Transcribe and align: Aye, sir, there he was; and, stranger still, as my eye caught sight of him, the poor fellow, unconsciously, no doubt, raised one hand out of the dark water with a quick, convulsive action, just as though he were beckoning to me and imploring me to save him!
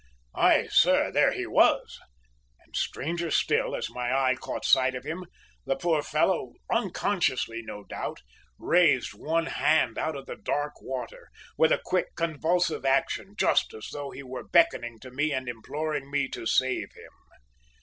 Aye, 0.33 0.67
sir, 0.71 1.11
there 1.11 1.31
he 1.31 1.45
was; 1.45 1.99
and, 2.59 2.75
stranger 2.75 3.29
still, 3.29 3.75
as 3.75 3.91
my 3.91 4.11
eye 4.11 4.33
caught 4.35 4.65
sight 4.65 4.95
of 4.95 5.03
him, 5.05 5.25
the 5.67 5.75
poor 5.75 6.01
fellow, 6.01 6.53
unconsciously, 6.71 7.61
no 7.61 7.83
doubt, 7.83 8.23
raised 8.57 9.13
one 9.13 9.45
hand 9.45 9.99
out 9.99 10.15
of 10.15 10.25
the 10.25 10.37
dark 10.37 10.81
water 10.81 11.27
with 11.55 11.71
a 11.71 11.79
quick, 11.85 12.15
convulsive 12.15 12.83
action, 12.83 13.35
just 13.37 13.75
as 13.75 13.89
though 13.93 14.09
he 14.09 14.23
were 14.23 14.43
beckoning 14.43 14.97
to 15.01 15.11
me 15.11 15.31
and 15.31 15.47
imploring 15.47 16.09
me 16.09 16.27
to 16.29 16.47
save 16.47 16.91
him! 16.93 17.11